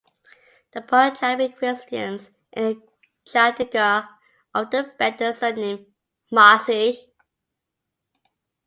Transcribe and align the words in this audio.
The 0.71 0.81
Punjabi 0.81 1.49
Christians 1.49 2.31
in 2.53 2.81
Chandigarh 3.23 4.07
often 4.51 4.93
bear 4.97 5.15
the 5.15 5.31
surname 5.31 5.85
"Masih". 6.31 6.97